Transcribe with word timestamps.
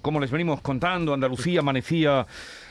Como 0.00 0.20
les 0.20 0.30
venimos 0.30 0.60
contando, 0.60 1.12
Andalucía 1.12 1.58
amanecía 1.58 2.24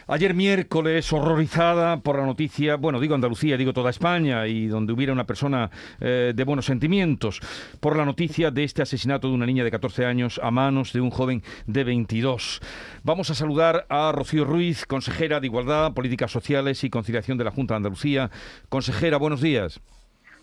ayer 0.08 0.33
miércoles 0.33 1.11
horrorizada 1.11 1.98
por 1.98 2.18
la 2.18 2.26
noticia, 2.26 2.77
bueno, 2.77 3.02
digo 3.02 3.15
Andalucía, 3.15 3.57
digo 3.57 3.73
toda 3.73 3.90
España, 3.90 4.47
y 4.47 4.68
donde 4.68 4.94
hubiera 4.94 5.12
una 5.12 5.26
persona 5.26 5.70
eh, 6.00 6.32
de 6.34 6.44
buenos 6.46 6.68
sentimientos, 6.68 7.42
por 7.82 7.97
la 7.97 8.05
noticia 8.05 8.50
de 8.50 8.63
este 8.63 8.82
asesinato 8.82 9.28
de 9.28 9.34
una 9.34 9.46
niña 9.46 9.66
de 9.66 9.71
14 9.71 10.05
años 10.05 10.39
a 10.42 10.52
manos 10.52 10.94
de 10.94 11.02
un 11.02 11.10
joven 11.10 11.44
de 11.66 11.84
22. 11.84 12.62
Vamos 13.04 13.30
a 13.30 13.36
saludar 13.36 13.86
a 13.89 14.14
Rocío 14.14 14.46
Ruiz, 14.46 14.86
consejera 14.86 15.41
de 15.41 15.48
Igualdad, 15.48 15.93
Políticas 15.93 16.32
Sociales 16.32 16.82
y 16.86 16.89
Conciliación 16.89 17.38
de 17.38 17.43
la 17.43 17.52
Junta 17.52 17.73
de 17.73 17.80
Andalucía. 17.80 18.32
Consejera, 18.70 19.18
buenos 19.18 19.41
días. 19.41 19.82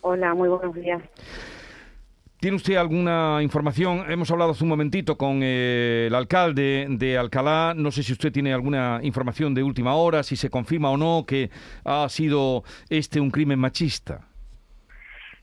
Hola, 0.02 0.34
muy 0.34 0.50
buenos 0.50 0.74
días. 0.74 1.00
¿Tiene 2.40 2.56
usted 2.56 2.76
alguna 2.76 3.40
información? 3.42 4.04
Hemos 4.08 4.30
hablado 4.30 4.52
hace 4.52 4.62
un 4.62 4.70
momentito 4.70 5.18
con 5.18 5.40
eh, 5.42 6.04
el 6.06 6.14
alcalde 6.14 6.86
de 6.88 7.18
Alcalá. 7.18 7.74
No 7.76 7.90
sé 7.90 8.04
si 8.04 8.12
usted 8.12 8.30
tiene 8.30 8.54
alguna 8.54 9.00
información 9.02 9.54
de 9.54 9.64
última 9.64 9.96
hora, 9.96 10.22
si 10.22 10.36
se 10.36 10.48
confirma 10.48 10.92
o 10.92 10.96
no 10.96 11.24
que 11.26 11.50
ha 11.84 12.08
sido 12.08 12.62
este 12.90 13.20
un 13.20 13.32
crimen 13.32 13.58
machista. 13.58 14.20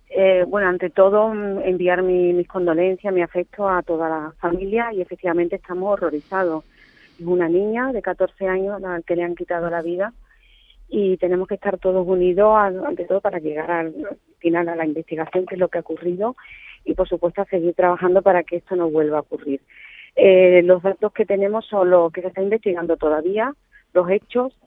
Eh, 0.09 0.45
bueno, 0.47 0.69
ante 0.69 0.89
todo, 0.89 1.33
mm, 1.33 1.63
enviar 1.65 2.01
mis 2.01 2.47
condolencias, 2.47 3.13
mi 3.13 3.21
afecto 3.21 3.67
a 3.67 3.83
toda 3.83 4.07
la 4.07 4.33
familia 4.39 4.93
y 4.93 5.01
efectivamente 5.01 5.57
estamos 5.57 5.91
horrorizados. 5.91 6.63
Es 7.19 7.25
una 7.25 7.49
niña 7.49 7.91
de 7.91 8.01
14 8.01 8.47
años 8.47 8.75
a 8.75 8.79
la 8.79 9.01
que 9.01 9.17
le 9.17 9.23
han 9.23 9.35
quitado 9.35 9.69
la 9.69 9.81
vida 9.81 10.13
y 10.87 11.17
tenemos 11.17 11.49
que 11.49 11.55
estar 11.55 11.77
todos 11.77 12.07
unidos, 12.07 12.55
ante 12.57 13.03
todo, 13.03 13.19
para 13.19 13.39
llegar 13.39 13.69
al 13.69 13.93
final 14.39 14.69
a 14.69 14.77
la 14.77 14.85
investigación, 14.85 15.45
que 15.45 15.55
es 15.55 15.59
lo 15.59 15.67
que 15.67 15.79
ha 15.79 15.81
ocurrido 15.81 16.37
y 16.85 16.93
por 16.93 17.09
supuesto 17.09 17.41
a 17.41 17.45
seguir 17.45 17.73
trabajando 17.73 18.21
para 18.21 18.43
que 18.43 18.57
esto 18.57 18.75
no 18.75 18.89
vuelva 18.89 19.17
a 19.17 19.21
ocurrir. 19.21 19.61
Eh, 20.15 20.61
los 20.63 20.81
datos 20.81 21.11
que 21.11 21.25
tenemos 21.25 21.65
son 21.65 21.89
los 21.89 22.11
que 22.13 22.21
se 22.21 22.27
está 22.27 22.41
investigando 22.41 22.95
todavía, 22.95 23.53
los 23.93 24.09
hechos. 24.09 24.57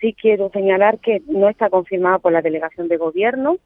Sí 0.00 0.14
quiero 0.20 0.50
señalar 0.50 0.98
que 0.98 1.22
no 1.28 1.48
está 1.48 1.70
confirmado 1.70 2.18
por 2.18 2.32
la 2.32 2.42
delegación 2.42 2.88
de 2.88 2.96
gobierno 2.96 3.58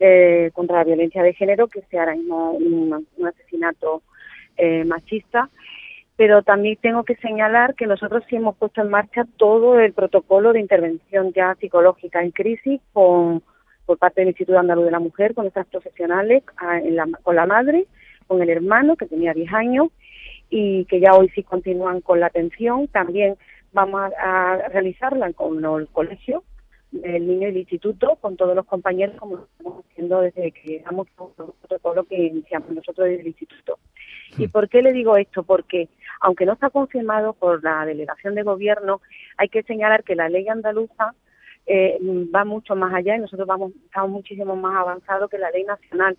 eh, 0.00 0.50
contra 0.52 0.78
la 0.78 0.84
violencia 0.84 1.22
de 1.22 1.34
género 1.34 1.68
que 1.68 1.82
sea 1.82 2.00
ahora 2.00 2.16
mismo 2.16 2.50
un, 2.50 3.06
asesinato 3.24 4.02
eh, 4.56 4.84
machista, 4.84 5.48
pero 6.16 6.42
también 6.42 6.76
tengo 6.82 7.04
que 7.04 7.14
señalar 7.16 7.74
que 7.76 7.86
nosotros 7.86 8.24
sí 8.28 8.36
hemos 8.36 8.56
puesto 8.56 8.80
en 8.82 8.90
marcha 8.90 9.24
todo 9.36 9.78
el 9.78 9.92
protocolo 9.92 10.52
de 10.52 10.60
intervención 10.60 11.32
ya 11.32 11.54
psicológica 11.54 12.22
en 12.22 12.32
crisis 12.32 12.80
con 12.92 13.42
por 13.86 13.98
parte 13.98 14.20
del 14.20 14.28
Instituto 14.28 14.58
Andaluz 14.58 14.86
de 14.86 14.90
la 14.90 14.98
Mujer 14.98 15.34
con 15.34 15.44
nuestras 15.44 15.66
profesionales, 15.66 16.42
con 17.22 17.36
la 17.36 17.46
madre, 17.46 17.86
con 18.26 18.42
el 18.42 18.50
hermano 18.50 18.96
que 18.96 19.06
tenía 19.06 19.32
10 19.32 19.52
años 19.52 19.88
y 20.50 20.84
que 20.86 21.00
ya 21.00 21.14
hoy 21.14 21.28
sí 21.34 21.42
continúan 21.42 22.00
con 22.00 22.20
la 22.20 22.26
atención. 22.26 22.88
También 22.88 23.36
vamos 23.72 24.12
a, 24.18 24.68
realizarla 24.68 25.32
con 25.32 25.64
el 25.64 25.88
colegio, 25.88 26.44
el 27.02 27.26
niño 27.26 27.48
y 27.48 27.50
el 27.50 27.56
instituto, 27.56 28.16
con 28.20 28.36
todos 28.36 28.54
los 28.54 28.66
compañeros, 28.66 29.16
como 29.18 29.36
lo 29.36 29.44
estamos 29.44 29.84
haciendo 29.84 30.20
desde 30.20 30.52
que 30.52 30.80
damos 30.84 31.08
el 31.08 31.52
protocolo 31.60 32.04
que 32.04 32.26
iniciamos 32.26 32.70
nosotros 32.70 33.08
desde 33.08 33.22
el 33.22 33.26
instituto. 33.28 33.78
¿Y 34.38 34.48
por 34.48 34.68
qué 34.68 34.82
le 34.82 34.92
digo 34.92 35.16
esto? 35.16 35.42
Porque, 35.42 35.88
aunque 36.20 36.46
no 36.46 36.52
está 36.52 36.70
confirmado 36.70 37.32
por 37.34 37.62
la 37.62 37.84
delegación 37.84 38.34
de 38.34 38.42
gobierno, 38.42 39.00
hay 39.36 39.48
que 39.48 39.62
señalar 39.64 40.04
que 40.04 40.14
la 40.14 40.28
ley 40.28 40.48
andaluza 40.48 41.14
eh, 41.66 41.98
va 42.34 42.44
mucho 42.44 42.76
más 42.76 42.92
allá 42.92 43.16
y 43.16 43.20
nosotros 43.20 43.46
vamos 43.46 43.72
estamos 43.84 44.10
muchísimo 44.10 44.56
más 44.56 44.76
avanzados 44.76 45.30
que 45.30 45.38
la 45.38 45.50
ley 45.50 45.64
nacional. 45.64 46.16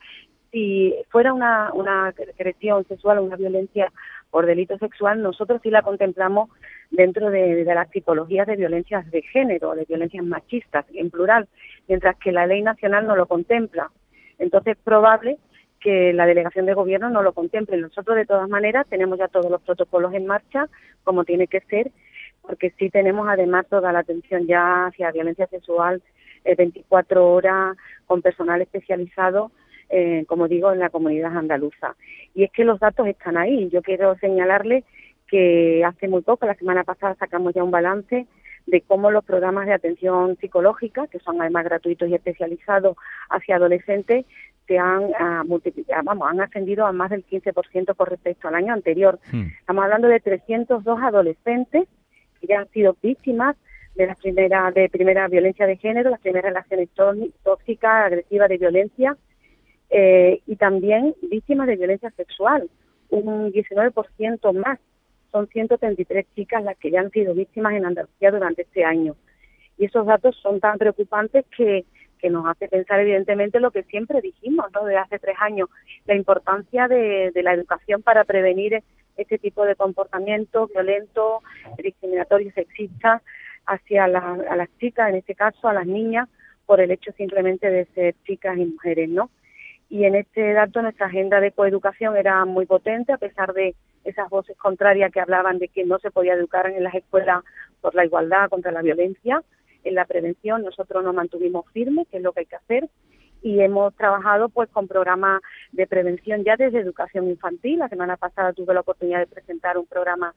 Si 0.51 0.93
fuera 1.09 1.33
una, 1.33 1.71
una 1.73 2.07
agresión 2.07 2.85
sexual 2.87 3.17
o 3.17 3.23
una 3.23 3.35
violencia 3.35 3.91
por 4.31 4.45
delito 4.45 4.77
sexual, 4.77 5.21
nosotros 5.21 5.61
sí 5.61 5.69
la 5.69 5.81
contemplamos 5.81 6.49
dentro 6.91 7.29
de, 7.29 7.63
de 7.63 7.75
las 7.75 7.89
tipologías 7.89 8.47
de 8.47 8.55
violencias 8.55 9.09
de 9.11 9.21
género, 9.21 9.75
de 9.75 9.85
violencias 9.85 10.23
machistas, 10.23 10.85
en 10.93 11.09
plural, 11.09 11.47
mientras 11.87 12.15
que 12.17 12.31
la 12.31 12.47
ley 12.47 12.61
nacional 12.61 13.05
no 13.05 13.15
lo 13.15 13.25
contempla. 13.27 13.91
Entonces 14.39 14.77
es 14.77 14.83
probable 14.83 15.37
que 15.85 16.13
la 16.13 16.25
delegación 16.25 16.65
de 16.65 16.73
gobierno 16.73 17.09
no 17.09 17.21
lo 17.21 17.33
contemple. 17.33 17.77
Nosotros, 17.77 18.17
de 18.17 18.25
todas 18.25 18.49
maneras, 18.49 18.87
tenemos 18.89 19.19
ya 19.19 19.27
todos 19.27 19.51
los 19.51 19.61
protocolos 19.61 20.13
en 20.15 20.25
marcha, 20.25 20.67
como 21.03 21.25
tiene 21.25 21.47
que 21.47 21.59
ser, 21.61 21.91
porque 22.47 22.71
sí 22.77 22.89
tenemos 22.89 23.27
además 23.27 23.65
toda 23.69 23.91
la 23.91 23.99
atención 23.99 24.47
ya 24.47 24.87
hacia 24.87 25.11
violencia 25.11 25.47
sexual 25.47 26.01
24 26.45 27.19
eh, 27.19 27.23
horas 27.23 27.77
con 28.05 28.21
personal 28.21 28.61
especializado, 28.61 29.51
eh, 29.89 30.25
como 30.27 30.47
digo, 30.47 30.71
en 30.71 30.79
la 30.79 30.89
comunidad 30.89 31.35
andaluza. 31.35 31.95
Y 32.33 32.43
es 32.43 32.51
que 32.51 32.63
los 32.63 32.79
datos 32.79 33.07
están 33.07 33.37
ahí. 33.37 33.69
Yo 33.69 33.81
quiero 33.81 34.15
señalarle 34.19 34.83
que 35.27 35.83
hace 35.83 36.07
muy 36.07 36.21
poco, 36.21 36.45
la 36.45 36.55
semana 36.55 36.83
pasada, 36.83 37.15
sacamos 37.15 37.53
ya 37.53 37.63
un 37.63 37.71
balance 37.71 38.27
de 38.67 38.81
cómo 38.81 39.11
los 39.11 39.23
programas 39.23 39.65
de 39.67 39.73
atención 39.73 40.37
psicológica, 40.37 41.07
que 41.07 41.19
son 41.19 41.41
además 41.41 41.65
gratuitos 41.65 42.09
y 42.09 42.15
especializados 42.15 42.97
hacia 43.29 43.55
adolescentes, 43.55 44.25
se 44.67 44.79
han 44.79 45.11
ah, 45.19 45.43
multiplicado, 45.45 46.01
vamos, 46.03 46.27
han 46.27 46.41
ascendido 46.41 46.87
a 46.87 46.91
más 46.91 47.11
del 47.11 47.25
15% 47.25 47.95
con 47.95 48.07
respecto 48.07 48.47
al 48.47 48.55
año 48.55 48.73
anterior. 48.73 49.19
Hmm. 49.31 49.49
Estamos 49.59 49.83
hablando 49.83 50.07
de 50.07 50.19
302 50.19 50.99
adolescentes 51.01 51.87
ya 52.47 52.59
han 52.59 52.69
sido 52.69 52.95
víctimas 53.01 53.55
de 53.95 54.07
la 54.07 54.15
primera, 54.15 54.71
de 54.71 54.89
primera 54.89 55.27
violencia 55.27 55.65
de 55.65 55.77
género, 55.77 56.09
las 56.09 56.19
primeras 56.19 56.49
relaciones 56.49 56.89
tóxicas, 57.43 58.05
agresivas 58.05 58.49
de 58.49 58.57
violencia, 58.57 59.17
eh, 59.89 60.41
y 60.45 60.55
también 60.57 61.15
víctimas 61.21 61.67
de 61.67 61.77
violencia 61.77 62.11
sexual, 62.11 62.69
un 63.09 63.51
19% 63.51 64.53
más. 64.53 64.79
Son 65.31 65.47
133 65.47 66.25
chicas 66.35 66.63
las 66.63 66.77
que 66.77 66.91
ya 66.91 67.01
han 67.01 67.11
sido 67.11 67.33
víctimas 67.33 67.73
en 67.73 67.85
Andalucía 67.85 68.31
durante 68.31 68.63
este 68.63 68.83
año. 68.83 69.15
Y 69.77 69.85
esos 69.85 70.05
datos 70.05 70.35
son 70.41 70.59
tan 70.59 70.77
preocupantes 70.77 71.45
que, 71.55 71.85
que 72.19 72.29
nos 72.29 72.45
hace 72.47 72.67
pensar 72.67 72.99
evidentemente 73.01 73.59
lo 73.59 73.71
que 73.71 73.83
siempre 73.83 74.21
dijimos, 74.21 74.67
¿no? 74.73 74.85
De 74.85 74.97
hace 74.97 75.19
tres 75.19 75.35
años, 75.39 75.69
la 76.05 76.15
importancia 76.15 76.87
de, 76.87 77.31
de 77.33 77.43
la 77.43 77.53
educación 77.53 78.01
para 78.01 78.23
prevenir 78.23 78.81
este 79.17 79.37
tipo 79.37 79.65
de 79.65 79.75
comportamiento 79.75 80.67
violento, 80.67 81.41
discriminatorio 81.77 82.51
sexista 82.53 83.21
hacia 83.65 84.05
a 84.05 84.07
las 84.55 84.69
chicas, 84.79 85.09
en 85.09 85.15
este 85.15 85.35
caso 85.35 85.67
a 85.67 85.73
las 85.73 85.87
niñas, 85.87 86.29
por 86.65 86.81
el 86.81 86.91
hecho 86.91 87.11
simplemente 87.13 87.69
de 87.69 87.85
ser 87.93 88.15
chicas 88.25 88.57
y 88.57 88.65
mujeres, 88.65 89.09
¿no? 89.09 89.29
Y 89.89 90.05
en 90.05 90.15
este 90.15 90.53
dato 90.53 90.81
nuestra 90.81 91.07
agenda 91.07 91.39
de 91.39 91.51
coeducación 91.51 92.17
era 92.17 92.43
muy 92.45 92.65
potente, 92.65 93.13
a 93.13 93.17
pesar 93.17 93.53
de 93.53 93.75
esas 94.03 94.29
voces 94.29 94.57
contrarias 94.57 95.11
que 95.11 95.19
hablaban 95.19 95.59
de 95.59 95.67
que 95.67 95.83
no 95.83 95.99
se 95.99 96.11
podía 96.11 96.33
educar 96.33 96.67
en 96.67 96.83
las 96.83 96.95
escuelas 96.95 97.43
por 97.81 97.93
la 97.95 98.05
igualdad, 98.05 98.49
contra 98.49 98.71
la 98.71 98.81
violencia, 98.81 99.43
en 99.83 99.95
la 99.95 100.05
prevención 100.05 100.63
nosotros 100.63 101.03
nos 101.03 101.13
mantuvimos 101.13 101.65
firmes, 101.71 102.07
que 102.09 102.17
es 102.17 102.23
lo 102.23 102.33
que 102.33 102.41
hay 102.41 102.45
que 102.47 102.55
hacer, 102.55 102.89
y 103.45 103.61
hemos 103.61 103.93
trabajado 103.93 104.49
pues 104.49 104.67
con 104.69 104.87
programas 104.87 105.39
de 105.71 105.85
prevención 105.85 106.43
ya 106.43 106.55
desde 106.55 106.79
educación 106.79 107.29
infantil. 107.29 107.77
La 107.77 107.89
semana 107.89 108.17
pasada 108.17 108.53
tuve 108.53 108.73
la 108.73 108.79
oportunidad 108.79 109.19
de 109.19 109.27
presentar 109.27 109.77
un 109.77 109.85
programa, 109.85 110.33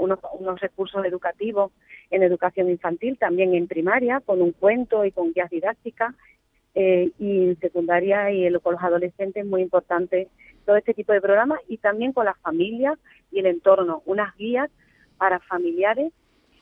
unos, 0.00 0.18
unos 0.40 0.60
recursos 0.60 1.04
educativos 1.04 1.70
en 2.10 2.24
educación 2.24 2.68
infantil, 2.70 3.16
también 3.18 3.54
en 3.54 3.68
primaria, 3.68 4.18
con 4.18 4.42
un 4.42 4.50
cuento 4.50 5.04
y 5.04 5.12
con 5.12 5.32
guías 5.32 5.48
didácticas, 5.48 6.12
eh, 6.74 7.12
y 7.20 7.50
en 7.50 7.60
secundaria 7.60 8.32
y 8.32 8.52
con 8.58 8.72
los 8.72 8.82
adolescentes 8.82 9.46
muy 9.46 9.62
importante 9.62 10.26
todo 10.66 10.74
este 10.74 10.92
tipo 10.92 11.12
de 11.12 11.20
programas 11.20 11.60
y 11.68 11.76
también 11.76 12.12
con 12.12 12.24
las 12.24 12.36
familias 12.38 12.98
y 13.30 13.38
el 13.38 13.46
entorno, 13.46 14.02
unas 14.06 14.36
guías 14.36 14.70
para 15.18 15.38
familiares. 15.38 16.12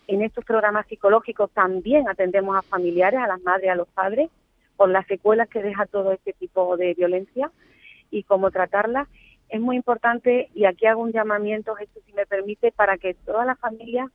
En 0.07 0.21
estos 0.21 0.45
programas 0.45 0.87
psicológicos 0.87 1.51
también 1.53 2.11
atendemos 2.11 2.59
a 2.59 2.61
familiares, 2.61 3.21
a 3.21 3.27
las 3.27 3.41
madres, 3.41 3.71
a 3.71 3.75
los 3.75 3.89
padres, 3.89 4.29
por 4.83 4.91
las 4.91 5.07
secuelas 5.07 5.49
que 5.49 5.63
deja 5.63 5.87
todo 5.87 6.11
este 6.11 6.33
tipo 6.33 6.77
de 6.77 6.95
violencia 6.95 7.53
y 8.11 8.25
cómo 8.25 8.51
tratarla. 8.51 9.07
Es 9.49 9.61
muy 9.61 9.77
importante, 9.77 10.51
y 10.57 10.65
aquí 10.65 10.87
hago 10.87 11.03
un 11.03 11.13
llamamiento, 11.13 11.79
esto 11.79 12.01
si 12.05 12.13
me 12.15 12.27
permite, 12.27 12.73
para 12.73 12.99
que 12.99 13.15
todas 13.15 13.47
las 13.47 13.61
familias 13.61 14.11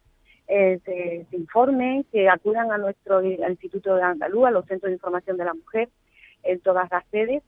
eh, 0.50 0.82
se, 0.84 1.26
informen, 1.38 2.04
que 2.12 2.28
acudan 2.28 2.70
a 2.74 2.78
nuestro 2.78 3.24
Instituto 3.24 3.96
de 3.96 4.02
Andaluz, 4.02 4.46
a 4.46 4.52
los 4.52 4.66
Centros 4.66 4.90
de 4.90 4.96
Información 4.96 5.38
de 5.38 5.46
la 5.46 5.54
Mujer, 5.54 5.88
en 6.44 6.60
todas 6.60 6.92
las 6.92 7.06
sedes, 7.12 7.44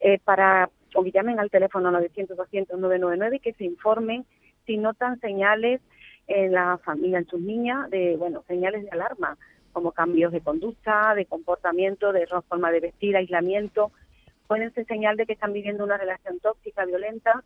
eh, 0.00 0.18
para 0.24 0.70
o 0.94 1.04
que 1.04 1.10
llamen 1.10 1.40
al 1.40 1.50
teléfono 1.50 1.90
900-200-999 1.90 3.36
y 3.36 3.40
que 3.40 3.52
se 3.52 3.64
informen 3.64 4.24
si 4.64 4.78
notan 4.78 5.20
señales 5.20 5.82
en 6.26 6.52
la 6.52 6.78
familia, 6.78 7.18
en 7.18 7.26
sus 7.26 7.40
niñas, 7.42 7.90
de, 7.90 8.16
bueno, 8.16 8.42
señales 8.48 8.82
de 8.84 8.90
alarma, 8.92 9.36
como 9.72 9.92
cambios 9.92 10.32
de 10.32 10.40
conducta, 10.40 11.14
de 11.14 11.26
comportamiento, 11.26 12.12
de 12.12 12.26
forma 12.48 12.70
de 12.70 12.80
vestir, 12.80 13.16
aislamiento, 13.16 13.92
pueden 14.46 14.72
ser 14.74 14.86
señal 14.86 15.16
de 15.16 15.26
que 15.26 15.32
están 15.32 15.52
viviendo 15.52 15.84
una 15.84 15.96
relación 15.96 16.38
tóxica, 16.40 16.84
violenta 16.84 17.42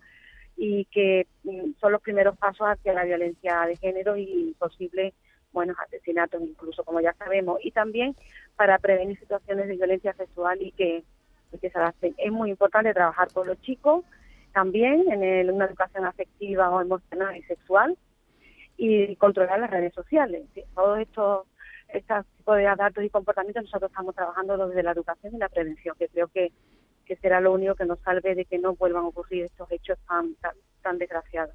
y 0.56 0.86
que 0.86 1.26
mm, 1.44 1.72
son 1.80 1.92
los 1.92 2.02
primeros 2.02 2.36
pasos 2.36 2.66
hacia 2.66 2.92
la 2.94 3.04
violencia 3.04 3.62
de 3.66 3.76
género 3.76 4.16
y 4.16 4.54
posibles 4.58 5.14
buenos 5.52 5.76
asesinatos 5.78 6.42
incluso, 6.42 6.84
como 6.84 7.00
ya 7.00 7.14
sabemos, 7.14 7.58
y 7.62 7.70
también 7.70 8.14
para 8.56 8.78
prevenir 8.78 9.18
situaciones 9.18 9.68
de 9.68 9.76
violencia 9.76 10.12
sexual 10.14 10.60
y 10.60 10.72
que, 10.72 11.04
se 11.58 11.70
adapten. 11.74 12.14
Es 12.18 12.30
muy 12.30 12.50
importante 12.50 12.92
trabajar 12.92 13.28
con 13.32 13.46
los 13.46 13.58
chicos, 13.62 14.04
también 14.52 15.10
en 15.10 15.50
una 15.50 15.64
educación 15.64 16.04
afectiva 16.04 16.68
o 16.68 16.82
emocional 16.82 17.34
y 17.34 17.42
sexual, 17.44 17.96
y 18.76 19.16
controlar 19.16 19.60
las 19.60 19.70
redes 19.70 19.94
sociales. 19.94 20.44
Todos 20.74 21.00
estos 21.00 21.46
este 21.96 22.14
tipo 22.36 22.54
de 22.54 22.64
datos 22.64 23.04
y 23.04 23.10
comportamientos 23.10 23.64
nosotros 23.64 23.90
estamos 23.90 24.14
trabajando 24.14 24.68
desde 24.68 24.82
la 24.82 24.92
educación 24.92 25.34
y 25.34 25.38
la 25.38 25.48
prevención, 25.48 25.96
que 25.98 26.08
creo 26.08 26.28
que, 26.28 26.52
que 27.04 27.16
será 27.16 27.40
lo 27.40 27.52
único 27.52 27.74
que 27.74 27.84
nos 27.84 27.98
salve 28.00 28.34
de 28.34 28.44
que 28.44 28.58
no 28.58 28.74
vuelvan 28.74 29.04
a 29.04 29.08
ocurrir 29.08 29.44
estos 29.44 29.70
hechos 29.70 29.98
tan, 30.08 30.34
tan, 30.82 30.98
desgraciados. 30.98 31.54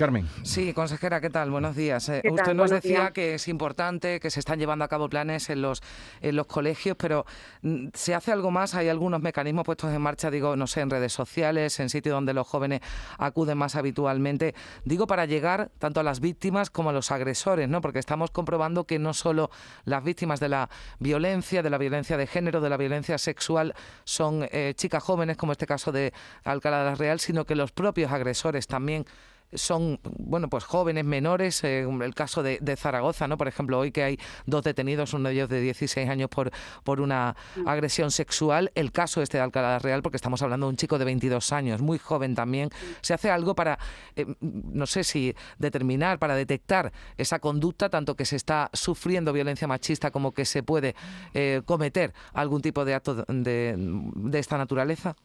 Carmen. 0.00 0.26
Sí, 0.44 0.72
consejera, 0.72 1.20
¿qué 1.20 1.28
tal? 1.28 1.50
Buenos 1.50 1.76
días. 1.76 2.08
Eh, 2.08 2.22
usted 2.24 2.54
nos 2.54 2.70
decía 2.70 3.10
que 3.10 3.34
es 3.34 3.48
importante, 3.48 4.18
que 4.18 4.30
se 4.30 4.40
están 4.40 4.58
llevando 4.58 4.82
a 4.82 4.88
cabo 4.88 5.10
planes 5.10 5.50
en 5.50 5.60
los, 5.60 5.82
en 6.22 6.36
los 6.36 6.46
colegios, 6.46 6.96
pero 6.96 7.26
mm, 7.60 7.88
¿se 7.92 8.14
hace 8.14 8.32
algo 8.32 8.50
más? 8.50 8.74
¿Hay 8.74 8.88
algunos 8.88 9.20
mecanismos 9.20 9.66
puestos 9.66 9.92
en 9.92 10.00
marcha, 10.00 10.30
digo, 10.30 10.56
no 10.56 10.66
sé, 10.66 10.80
en 10.80 10.88
redes 10.88 11.12
sociales, 11.12 11.78
en 11.80 11.90
sitios 11.90 12.14
donde 12.14 12.32
los 12.32 12.48
jóvenes 12.48 12.80
acuden 13.18 13.58
más 13.58 13.76
habitualmente? 13.76 14.54
Digo, 14.86 15.06
para 15.06 15.26
llegar 15.26 15.70
tanto 15.78 16.00
a 16.00 16.02
las 16.02 16.20
víctimas 16.20 16.70
como 16.70 16.88
a 16.88 16.92
los 16.94 17.10
agresores, 17.10 17.68
¿no? 17.68 17.82
Porque 17.82 17.98
estamos 17.98 18.30
comprobando 18.30 18.84
que 18.84 18.98
no 18.98 19.12
solo 19.12 19.50
las 19.84 20.02
víctimas 20.02 20.40
de 20.40 20.48
la 20.48 20.70
violencia, 20.98 21.62
de 21.62 21.68
la 21.68 21.76
violencia 21.76 22.16
de 22.16 22.26
género, 22.26 22.62
de 22.62 22.70
la 22.70 22.78
violencia 22.78 23.18
sexual, 23.18 23.74
son 24.04 24.48
eh, 24.50 24.72
chicas 24.76 25.02
jóvenes, 25.02 25.36
como 25.36 25.52
este 25.52 25.66
caso 25.66 25.92
de 25.92 26.14
Alcalá 26.42 26.78
de 26.78 26.84
la 26.86 26.94
Real, 26.94 27.20
sino 27.20 27.44
que 27.44 27.54
los 27.54 27.70
propios 27.70 28.10
agresores 28.10 28.66
también 28.66 29.04
son, 29.52 30.00
bueno, 30.02 30.48
pues 30.48 30.64
jóvenes 30.64 31.04
menores, 31.04 31.64
eh, 31.64 31.80
el 31.80 32.14
caso 32.14 32.42
de, 32.42 32.58
Zaragoza, 32.76 33.26
¿no? 33.26 33.36
Por 33.36 33.48
ejemplo, 33.48 33.78
hoy 33.78 33.90
que 33.90 34.02
hay 34.02 34.18
dos 34.46 34.62
detenidos, 34.62 35.12
uno 35.12 35.28
de 35.28 35.34
ellos 35.34 35.48
de 35.48 35.60
16 35.60 36.08
años 36.08 36.28
por, 36.30 36.50
por 36.84 37.00
una 37.00 37.36
mm. 37.56 37.68
agresión 37.68 38.10
sexual, 38.10 38.70
el 38.74 38.92
caso 38.92 39.22
este 39.22 39.38
de 39.38 39.42
Alcalá 39.42 39.78
Real, 39.78 40.02
porque 40.02 40.16
estamos 40.16 40.40
hablando 40.42 40.66
de 40.66 40.70
un 40.70 40.76
chico 40.76 40.98
de 40.98 41.04
22 41.04 41.52
años, 41.52 41.80
muy 41.80 41.98
joven 41.98 42.34
también, 42.34 42.68
mm. 42.68 42.94
¿se 43.00 43.14
hace 43.14 43.30
algo 43.30 43.54
para, 43.54 43.78
eh, 44.16 44.26
no 44.40 44.86
sé 44.86 45.04
si 45.04 45.34
determinar, 45.58 46.18
para 46.18 46.34
detectar 46.34 46.92
esa 47.16 47.38
conducta, 47.40 47.88
tanto 47.88 48.14
que 48.14 48.24
se 48.24 48.36
está 48.36 48.70
sufriendo 48.72 49.32
violencia 49.32 49.66
machista 49.66 50.10
como 50.10 50.32
que 50.32 50.44
se 50.44 50.62
puede 50.62 50.94
eh, 51.34 51.62
cometer 51.64 52.12
algún 52.32 52.62
tipo 52.62 52.84
de 52.84 52.94
acto 52.94 53.24
de, 53.26 53.74
de 53.76 54.38
esta 54.38 54.56
naturaleza? 54.56 55.16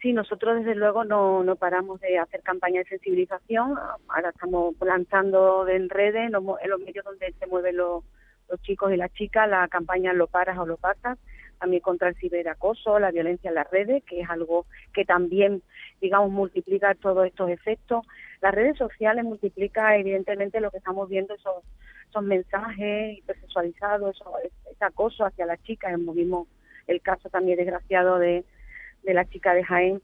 Sí, 0.00 0.12
nosotros 0.12 0.58
desde 0.58 0.76
luego 0.76 1.04
no, 1.04 1.42
no 1.42 1.56
paramos 1.56 2.00
de 2.00 2.18
hacer 2.18 2.40
campañas 2.42 2.84
de 2.84 2.90
sensibilización. 2.90 3.76
Ahora 4.08 4.30
estamos 4.30 4.76
lanzando 4.80 5.66
en 5.66 5.88
redes, 5.88 6.26
en 6.26 6.32
los, 6.32 6.44
medios 6.44 7.04
donde 7.04 7.32
se 7.32 7.46
mueven 7.48 7.76
los, 7.76 8.04
chicos 8.62 8.92
y 8.92 8.96
las 8.96 9.12
chicas, 9.12 9.48
la 9.48 9.66
campaña 9.66 10.12
Lo 10.12 10.28
paras 10.28 10.56
o 10.56 10.66
lo 10.66 10.76
pasas, 10.76 11.18
también 11.58 11.82
contra 11.82 12.08
el 12.08 12.14
ciberacoso, 12.14 13.00
la 13.00 13.10
violencia 13.10 13.48
en 13.48 13.56
las 13.56 13.68
redes, 13.72 14.04
que 14.04 14.20
es 14.20 14.30
algo 14.30 14.66
que 14.94 15.04
también, 15.04 15.62
digamos, 16.00 16.30
multiplica 16.30 16.94
todos 16.94 17.26
estos 17.26 17.50
efectos. 17.50 18.06
Las 18.40 18.54
redes 18.54 18.78
sociales 18.78 19.24
multiplica 19.24 19.96
evidentemente 19.96 20.60
lo 20.60 20.70
que 20.70 20.78
estamos 20.78 21.08
viendo, 21.08 21.34
esos, 21.34 21.64
esos 22.08 22.22
mensajes 22.22 23.18
hipersexualizados, 23.18 24.22
ese 24.44 24.84
acoso 24.84 25.24
hacia 25.24 25.44
las 25.44 25.60
chicas. 25.64 25.92
Vimos 26.14 26.46
el 26.86 27.02
caso 27.02 27.28
también 27.30 27.58
desgraciado 27.58 28.20
de 28.20 28.44
de 29.02 29.14
la 29.14 29.24
chica 29.24 29.54
de 29.54 29.64
Jaén 29.64 30.02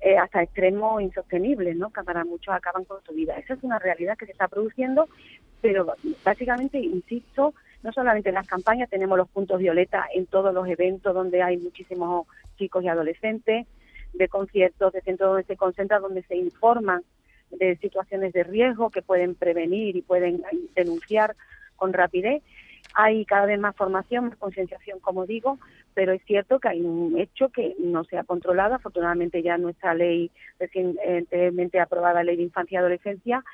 eh, 0.00 0.18
hasta 0.18 0.42
extremos 0.42 1.00
insostenibles, 1.00 1.76
¿no? 1.76 1.90
que 1.90 2.02
para 2.02 2.24
muchos 2.24 2.54
acaban 2.54 2.84
con 2.84 3.02
su 3.04 3.14
vida. 3.14 3.38
Esa 3.38 3.54
es 3.54 3.62
una 3.62 3.78
realidad 3.78 4.18
que 4.18 4.26
se 4.26 4.32
está 4.32 4.48
produciendo, 4.48 5.08
pero 5.62 5.94
básicamente, 6.24 6.78
insisto, 6.78 7.54
no 7.82 7.92
solamente 7.92 8.28
en 8.28 8.34
las 8.34 8.46
campañas, 8.46 8.90
tenemos 8.90 9.16
los 9.16 9.28
puntos 9.28 9.58
violeta 9.58 10.06
en 10.14 10.26
todos 10.26 10.52
los 10.52 10.68
eventos 10.68 11.14
donde 11.14 11.42
hay 11.42 11.56
muchísimos 11.56 12.26
chicos 12.58 12.84
y 12.84 12.88
adolescentes, 12.88 13.66
de 14.12 14.28
conciertos, 14.28 14.92
de 14.92 15.00
centros 15.00 15.30
donde 15.30 15.44
se 15.44 15.56
concentran, 15.56 16.02
donde 16.02 16.22
se 16.22 16.36
informan 16.36 17.02
de 17.50 17.76
situaciones 17.76 18.32
de 18.32 18.44
riesgo 18.44 18.90
que 18.90 19.02
pueden 19.02 19.34
prevenir 19.34 19.96
y 19.96 20.02
pueden 20.02 20.42
denunciar 20.74 21.34
con 21.76 21.92
rapidez 21.92 22.42
hay 22.94 23.24
cada 23.24 23.46
vez 23.46 23.58
más 23.58 23.74
formación, 23.76 24.26
más 24.26 24.36
concienciación, 24.36 25.00
como 25.00 25.26
digo, 25.26 25.58
pero 25.94 26.12
es 26.12 26.22
cierto 26.24 26.58
que 26.58 26.68
hay 26.68 26.82
un 26.82 27.18
hecho 27.18 27.48
que 27.48 27.74
no 27.78 28.04
se 28.04 28.18
ha 28.18 28.24
controlado. 28.24 28.74
Afortunadamente 28.74 29.42
ya 29.42 29.56
nuestra 29.56 29.94
ley 29.94 30.30
recientemente 30.58 31.80
aprobada, 31.80 32.22
Ley 32.22 32.36
de 32.36 32.42
Infancia 32.42 32.76
y 32.76 32.78
Adolescencia, 32.78 33.44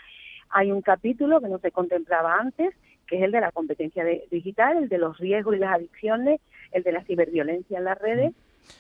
hay 0.49 0.73
un 0.73 0.83
capítulo 0.83 1.41
que 1.41 1.49
no 1.49 1.59
se 1.59 1.71
contemplaba 1.71 2.37
antes, 2.39 2.75
que 3.07 3.17
es 3.19 3.23
el 3.23 3.33
de 3.33 3.41
la 3.41 3.53
competencia 3.53 4.05
digital, 4.31 4.79
el 4.79 4.89
de 4.89 4.99
los 4.99 5.19
riesgos 5.19 5.57
y 5.57 5.59
las 5.59 5.75
adicciones, 5.75 6.41
el 6.73 6.83
de 6.83 6.93
la 6.93 7.05
ciberviolencia 7.05 7.79
en 7.79 7.85
las 7.85 7.99
redes 7.99 8.33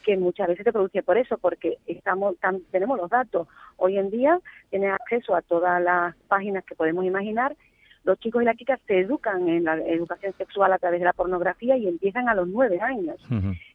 que 0.04 0.16
muchas 0.16 0.48
veces 0.48 0.64
se 0.64 0.72
produce 0.72 1.02
por 1.02 1.18
eso, 1.18 1.38
porque 1.38 1.78
estamos 1.86 2.36
tenemos 2.70 2.98
los 2.98 3.10
datos. 3.10 3.48
Hoy 3.76 3.98
en 3.98 4.10
día 4.10 4.40
tienen 4.70 4.90
acceso 4.90 5.34
a 5.34 5.42
todas 5.42 5.82
las 5.82 6.14
páginas 6.28 6.64
que 6.64 6.74
podemos 6.74 7.04
imaginar 7.04 7.56
los 8.04 8.18
chicos 8.18 8.42
y 8.42 8.44
las 8.44 8.56
chicas 8.56 8.80
se 8.86 9.00
educan 9.00 9.48
en 9.48 9.64
la 9.64 9.76
educación 9.76 10.32
sexual 10.38 10.72
a 10.72 10.78
través 10.78 11.00
de 11.00 11.04
la 11.04 11.12
pornografía 11.12 11.76
y 11.76 11.86
empiezan 11.86 12.28
a 12.28 12.34
los 12.34 12.48
nueve 12.48 12.80
años. 12.80 13.20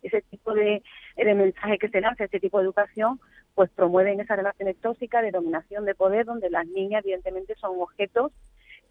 Ese 0.01 0.22
tipo 0.24 0.54
de, 0.54 0.81
mensaje 1.18 1.77
que 1.77 1.89
se 1.89 2.01
lanza, 2.01 2.24
ese 2.24 2.39
tipo 2.39 2.57
de 2.57 2.66
educación, 2.66 3.19
pues 3.54 3.69
promueven 3.69 4.19
esas 4.19 4.38
relaciones 4.38 4.77
tóxicas 4.77 5.22
de 5.24 5.31
dominación 5.31 5.86
de 5.86 5.95
poder, 5.95 6.25
donde 6.25 6.50
las 6.50 6.66
niñas 6.68 7.04
evidentemente 7.04 7.56
son 7.56 7.80
objetos 7.80 8.31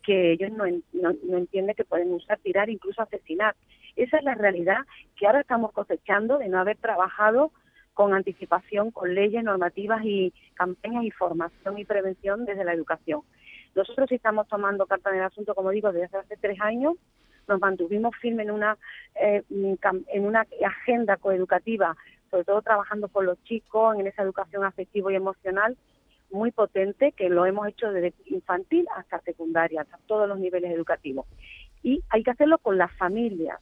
que 0.02 0.32
ellos 0.32 0.52
no, 0.52 0.64
no, 0.92 1.38
entienden 1.38 1.74
que 1.74 1.84
pueden 1.84 2.12
usar, 2.12 2.38
tirar, 2.38 2.68
incluso 2.68 3.02
asesinar. 3.02 3.56
Esa 3.96 4.18
es 4.18 4.24
la 4.24 4.34
realidad 4.34 4.78
que 5.16 5.26
ahora 5.26 5.40
estamos 5.40 5.72
cosechando 5.72 6.38
de 6.38 6.48
no 6.48 6.60
haber 6.60 6.76
trabajado 6.76 7.52
con 7.94 8.12
anticipación, 8.12 8.90
con 8.90 9.14
leyes, 9.14 9.42
normativas 9.42 10.04
y 10.04 10.32
campañas 10.54 11.04
y 11.04 11.10
formación 11.10 11.78
y 11.78 11.84
prevención 11.84 12.44
desde 12.44 12.64
la 12.64 12.74
educación. 12.74 13.22
Nosotros 13.74 14.10
estamos 14.12 14.46
tomando 14.48 14.86
carta 14.86 15.10
en 15.10 15.16
el 15.16 15.24
asunto, 15.24 15.54
como 15.54 15.70
digo, 15.70 15.92
desde 15.92 16.16
hace 16.16 16.36
tres 16.36 16.60
años. 16.60 16.94
Nos 17.48 17.60
mantuvimos 17.60 18.14
firmes 18.16 18.46
en 18.46 18.52
una, 18.52 18.78
eh, 19.20 19.42
en 19.50 20.24
una 20.24 20.46
agenda 20.64 21.16
coeducativa, 21.16 21.96
sobre 22.30 22.44
todo 22.44 22.62
trabajando 22.62 23.08
con 23.08 23.26
los 23.26 23.42
chicos 23.44 23.98
en 23.98 24.06
esa 24.06 24.22
educación 24.22 24.64
afectiva 24.64 25.12
y 25.12 25.16
emocional 25.16 25.76
muy 26.30 26.50
potente, 26.50 27.12
que 27.12 27.28
lo 27.28 27.46
hemos 27.46 27.68
hecho 27.68 27.92
desde 27.92 28.12
infantil 28.26 28.86
hasta 28.96 29.20
secundaria, 29.20 29.82
hasta 29.82 29.98
todos 30.06 30.28
los 30.28 30.38
niveles 30.38 30.72
educativos. 30.72 31.26
Y 31.82 32.02
hay 32.10 32.22
que 32.22 32.30
hacerlo 32.30 32.58
con 32.58 32.76
las 32.76 32.92
familias, 32.96 33.60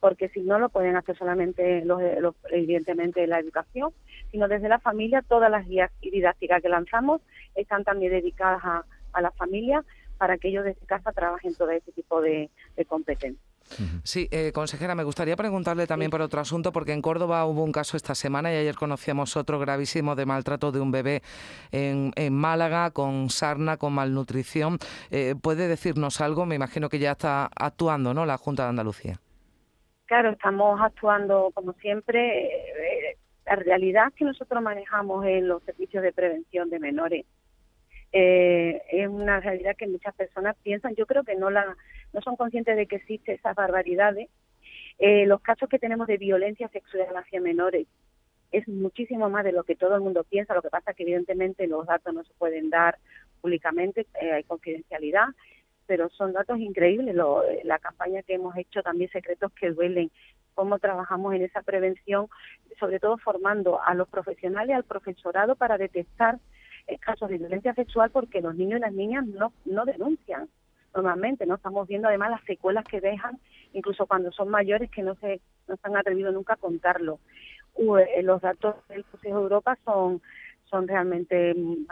porque 0.00 0.28
si 0.28 0.40
no 0.40 0.58
lo 0.58 0.68
pueden 0.68 0.96
hacer 0.96 1.16
solamente 1.18 1.84
los, 1.84 2.00
los, 2.20 2.34
evidentemente 2.50 3.26
la 3.26 3.38
educación, 3.38 3.92
sino 4.30 4.48
desde 4.48 4.68
la 4.68 4.78
familia 4.78 5.22
todas 5.22 5.50
las 5.50 5.66
guías 5.66 5.90
didácticas 6.00 6.62
que 6.62 6.68
lanzamos 6.68 7.20
están 7.54 7.84
también 7.84 8.12
dedicadas 8.12 8.64
a, 8.64 8.84
a 9.16 9.22
la 9.22 9.30
familia 9.32 9.84
para 10.18 10.38
que 10.38 10.48
ellos 10.48 10.64
desde 10.64 10.86
casa 10.86 11.12
trabajen 11.12 11.54
todo 11.54 11.70
ese 11.70 11.92
tipo 11.92 12.20
de, 12.20 12.50
competencias. 12.86 13.44
Sí, 14.04 14.28
eh, 14.30 14.52
consejera, 14.54 14.94
me 14.94 15.02
gustaría 15.02 15.34
preguntarle 15.34 15.88
también 15.88 16.10
por 16.10 16.22
otro 16.22 16.40
asunto, 16.40 16.72
porque 16.72 16.92
en 16.92 17.02
Córdoba 17.02 17.44
hubo 17.46 17.64
un 17.64 17.72
caso 17.72 17.96
esta 17.96 18.14
semana 18.14 18.52
y 18.52 18.56
ayer 18.56 18.76
conocíamos 18.76 19.36
otro 19.36 19.58
gravísimo 19.58 20.14
de 20.14 20.24
maltrato 20.24 20.70
de 20.70 20.80
un 20.80 20.92
bebé 20.92 21.22
en, 21.72 22.12
Málaga 22.32 22.92
con 22.92 23.28
sarna, 23.28 23.76
con 23.76 23.92
malnutrición. 23.92 24.78
Eh, 25.10 25.34
¿Puede 25.40 25.66
decirnos 25.66 26.20
algo? 26.20 26.46
Me 26.46 26.54
imagino 26.54 26.88
que 26.88 27.00
ya 27.00 27.12
está 27.12 27.50
actuando, 27.56 28.14
¿no? 28.14 28.24
La 28.24 28.38
Junta 28.38 28.62
de 28.62 28.68
Andalucía. 28.68 29.16
Claro, 30.06 30.30
estamos 30.30 30.80
actuando 30.80 31.50
como 31.52 31.72
siempre. 31.74 32.46
Eh, 32.46 33.18
la 33.46 33.56
realidad 33.56 34.12
que 34.16 34.24
nosotros 34.24 34.60
manejamos 34.60 35.24
en 35.24 35.48
los 35.48 35.62
servicios 35.62 36.02
de 36.02 36.12
prevención 36.12 36.68
de 36.68 36.80
menores 36.80 37.26
eh, 38.18 38.80
es 38.92 39.08
una 39.08 39.40
realidad 39.40 39.76
que 39.76 39.86
muchas 39.86 40.14
personas 40.14 40.56
piensan. 40.62 40.94
Yo 40.94 41.04
creo 41.04 41.22
que 41.22 41.34
no 41.34 41.50
la 41.50 41.76
no 42.14 42.22
son 42.22 42.36
conscientes 42.36 42.74
de 42.74 42.86
que 42.86 42.96
existen 42.96 43.34
esas 43.34 43.54
barbaridades. 43.54 44.30
Eh, 44.98 45.26
los 45.26 45.42
casos 45.42 45.68
que 45.68 45.78
tenemos 45.78 46.06
de 46.06 46.16
violencia 46.16 46.66
sexual 46.68 47.14
hacia 47.14 47.42
menores 47.42 47.86
es 48.52 48.66
muchísimo 48.68 49.28
más 49.28 49.44
de 49.44 49.52
lo 49.52 49.64
que 49.64 49.76
todo 49.76 49.96
el 49.96 50.00
mundo 50.00 50.24
piensa. 50.24 50.54
Lo 50.54 50.62
que 50.62 50.70
pasa 50.70 50.92
es 50.92 50.96
que 50.96 51.02
evidentemente 51.02 51.66
los 51.66 51.84
datos 51.84 52.14
no 52.14 52.24
se 52.24 52.32
pueden 52.38 52.70
dar 52.70 52.96
públicamente, 53.42 54.06
eh, 54.22 54.32
hay 54.32 54.44
confidencialidad, 54.44 55.26
pero 55.84 56.08
son 56.08 56.32
datos 56.32 56.58
increíbles. 56.58 57.14
Lo, 57.14 57.42
la 57.64 57.78
campaña 57.78 58.22
que 58.22 58.32
hemos 58.32 58.56
hecho 58.56 58.82
también 58.82 59.10
secretos 59.10 59.52
que 59.52 59.72
duelen 59.72 60.10
cómo 60.54 60.78
trabajamos 60.78 61.34
en 61.34 61.42
esa 61.42 61.60
prevención, 61.60 62.28
sobre 62.80 62.98
todo 62.98 63.18
formando 63.18 63.78
a 63.82 63.92
los 63.92 64.08
profesionales, 64.08 64.74
al 64.74 64.84
profesorado 64.84 65.54
para 65.54 65.76
detectar 65.76 66.38
casos 67.00 67.28
de 67.28 67.38
violencia 67.38 67.74
sexual 67.74 68.10
porque 68.10 68.40
los 68.40 68.54
niños 68.54 68.78
y 68.78 68.82
las 68.82 68.92
niñas 68.92 69.26
no, 69.26 69.52
no 69.64 69.84
denuncian 69.84 70.48
normalmente, 70.96 71.46
¿no? 71.46 71.56
Estamos 71.56 71.86
viendo 71.86 72.08
además 72.08 72.30
las 72.30 72.44
secuelas 72.44 72.84
que 72.84 73.00
dejan, 73.00 73.38
incluso 73.72 74.06
cuando 74.06 74.32
son 74.32 74.48
mayores 74.48 74.90
que 74.90 75.02
no 75.02 75.14
se, 75.16 75.40
no 75.68 75.76
se 75.76 75.82
han 75.82 75.96
atrevido 75.96 76.32
nunca 76.32 76.54
a 76.54 76.56
contarlo. 76.56 77.20
Eh, 77.78 78.22
los 78.22 78.40
datos 78.40 78.76
del 78.88 79.04
Consejo 79.04 79.36
de 79.36 79.42
Europa 79.42 79.78
son, 79.84 80.22
son 80.64 80.88
realmente 80.88 81.54
mm, 81.54 81.86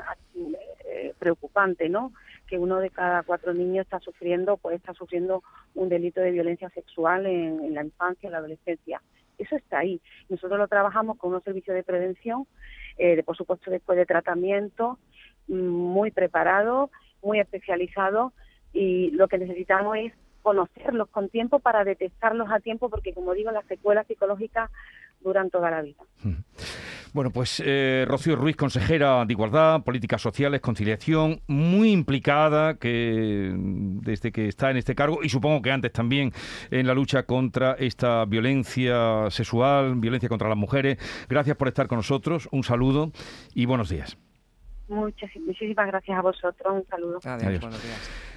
eh, 0.86 1.14
preocupantes, 1.18 1.90
¿no? 1.90 2.12
Que 2.46 2.58
uno 2.58 2.80
de 2.80 2.90
cada 2.90 3.22
cuatro 3.22 3.52
niños 3.52 3.84
está 3.84 4.00
sufriendo, 4.00 4.56
pues 4.56 4.76
está 4.76 4.94
sufriendo 4.94 5.42
un 5.74 5.88
delito 5.90 6.20
de 6.20 6.30
violencia 6.30 6.70
sexual 6.70 7.26
en, 7.26 7.60
en 7.62 7.74
la 7.74 7.84
infancia, 7.84 8.26
en 8.26 8.32
la 8.32 8.38
adolescencia. 8.38 9.02
Eso 9.38 9.56
está 9.56 9.80
ahí. 9.80 10.00
Nosotros 10.28 10.58
lo 10.58 10.68
trabajamos 10.68 11.16
con 11.18 11.30
unos 11.30 11.44
servicios 11.44 11.74
de 11.74 11.82
prevención, 11.82 12.46
eh, 12.96 13.22
por 13.22 13.36
supuesto 13.36 13.70
después 13.70 13.98
de 13.98 14.06
tratamiento, 14.06 14.98
mm, 15.48 15.54
muy 15.54 16.10
preparado, 16.10 16.90
muy 17.22 17.40
especializados 17.40 18.32
y 18.72 19.10
lo 19.12 19.28
que 19.28 19.38
necesitamos 19.38 19.96
es 19.98 20.12
conocerlos 20.42 21.08
con 21.08 21.30
tiempo 21.30 21.58
para 21.58 21.84
detectarlos 21.84 22.48
a 22.50 22.60
tiempo 22.60 22.90
porque 22.90 23.14
como 23.14 23.32
digo 23.32 23.50
las 23.50 23.66
secuelas 23.66 24.06
psicológicas 24.06 24.70
duran 25.20 25.48
toda 25.48 25.70
la 25.70 25.80
vida. 25.80 26.02
Bueno, 27.14 27.30
pues 27.30 27.62
eh, 27.64 28.04
Rocío 28.08 28.34
Ruiz, 28.34 28.56
consejera 28.56 29.24
de 29.24 29.32
Igualdad, 29.32 29.84
Políticas 29.84 30.20
Sociales, 30.20 30.60
Conciliación, 30.60 31.42
muy 31.46 31.92
implicada 31.92 32.74
que 32.74 33.52
desde 33.54 34.32
que 34.32 34.48
está 34.48 34.72
en 34.72 34.78
este 34.78 34.96
cargo 34.96 35.22
y 35.22 35.28
supongo 35.28 35.62
que 35.62 35.70
antes 35.70 35.92
también 35.92 36.32
en 36.72 36.88
la 36.88 36.92
lucha 36.92 37.22
contra 37.22 37.74
esta 37.74 38.24
violencia 38.24 39.30
sexual, 39.30 39.94
violencia 39.94 40.28
contra 40.28 40.48
las 40.48 40.58
mujeres. 40.58 40.98
Gracias 41.28 41.56
por 41.56 41.68
estar 41.68 41.86
con 41.86 41.98
nosotros, 41.98 42.48
un 42.50 42.64
saludo 42.64 43.12
y 43.54 43.66
buenos 43.66 43.90
días. 43.90 44.18
Muchas, 44.88 45.30
muchísimas 45.36 45.86
gracias 45.86 46.18
a 46.18 46.20
vosotros, 46.20 46.74
un 46.74 46.84
saludo. 46.88 47.20
Adiós. 47.22 47.60
buenos 47.60 47.80
días. 47.80 48.32